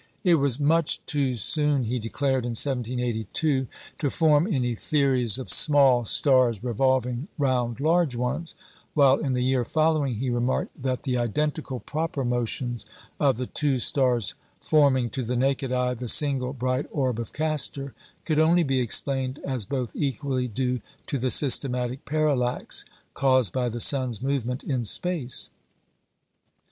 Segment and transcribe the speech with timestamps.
[0.23, 3.67] It was "much too soon," he declared in 1782,
[3.99, 8.55] "to form any theories of small stars revolving round large ones;"
[8.95, 12.83] while in the year following, he remarked that the identical proper motions
[13.19, 17.93] of the two stars forming, to the naked eye, the single bright orb of Castor
[18.25, 23.79] could only be explained as both equally due to the "systematic parallax" caused by the
[23.79, 25.51] sun's movement in space.